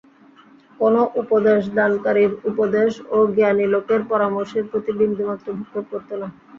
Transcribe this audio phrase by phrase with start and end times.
[0.79, 6.27] কোন উপদেশদানকারীর উপদেশ ও জ্ঞানী লোকের পরামর্শের প্রতি বিন্দুমাত্র ভ্রুক্ষেপ করতো না।